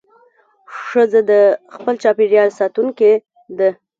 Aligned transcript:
ښځه 0.85 1.19
د 1.31 1.31
خپل 1.75 1.95
چاپېریال 2.03 2.49
ساتونکې 2.59 3.11
ده. 3.57 3.69